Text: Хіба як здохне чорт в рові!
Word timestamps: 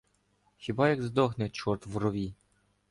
Хіба 0.67 0.89
як 0.89 1.03
здохне 1.03 1.49
чорт 1.49 1.85
в 1.85 1.97
рові! 1.97 2.33